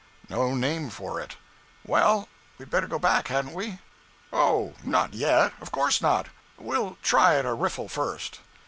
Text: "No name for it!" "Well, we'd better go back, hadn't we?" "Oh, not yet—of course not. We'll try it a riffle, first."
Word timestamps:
"No 0.29 0.55
name 0.55 0.89
for 0.89 1.19
it!" 1.21 1.35
"Well, 1.85 2.27
we'd 2.57 2.71
better 2.71 2.87
go 2.87 2.97
back, 2.97 3.27
hadn't 3.27 3.53
we?" 3.53 3.77
"Oh, 4.33 4.73
not 4.83 5.13
yet—of 5.13 5.71
course 5.71 6.01
not. 6.01 6.25
We'll 6.57 6.97
try 7.03 7.35
it 7.35 7.45
a 7.45 7.53
riffle, 7.53 7.87
first." 7.87 8.39